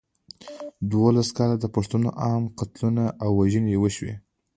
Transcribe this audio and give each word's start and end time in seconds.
دولس 0.91 1.29
کاله 1.37 1.55
د 1.59 1.65
پښتنو 1.75 2.09
عام 2.23 2.43
قتلونه 2.59 3.03
او 3.23 3.29
وژنې 3.39 3.75
وشوې. 3.79 4.15